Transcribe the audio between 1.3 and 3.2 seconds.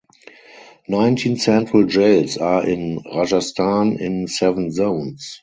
Central Jails are in